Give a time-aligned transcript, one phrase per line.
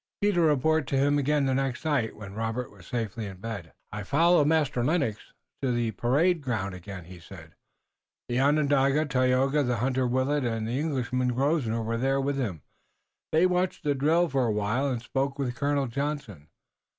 [0.19, 3.71] Peter reported to him again the next night, when Robert was safely in bed.
[3.91, 5.19] "I followed Master Lennox
[5.61, 7.53] to the parade ground again," he said.
[8.27, 12.63] "The Onondaga, Tayoga, the hunter, Willet, and the Englishman, Grosvenor, were with him.
[13.31, 16.47] They watched the drill for a while, and spoke with Colonel Johnson.